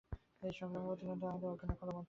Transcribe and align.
এই 0.47 0.53
সংগ্রাম 0.59 0.81
ও 0.81 0.87
প্রতিদ্বন্দ্বিতা 0.87 1.27
আমাদের 1.31 1.49
অজ্ঞানের 1.51 1.77
ফলমাত্র। 1.79 1.99